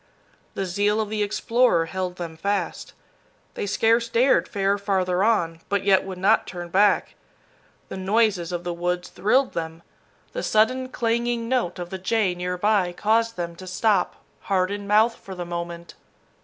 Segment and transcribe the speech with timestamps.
[0.55, 2.93] The zeal of the explorer held them fast.
[3.53, 7.13] They scarce dared fare farther on, but yet would not turn back.
[7.89, 9.83] The noises of the woods thrilled them.
[10.33, 14.87] The sudden clanging note of the jay near by caused them to stop, heart in
[14.87, 15.93] mouth for the moment.